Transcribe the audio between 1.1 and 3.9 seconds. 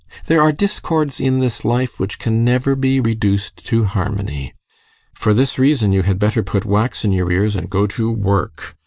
in this life which can never be reduced to